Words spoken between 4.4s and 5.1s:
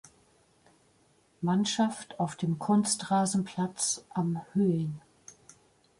Höing“.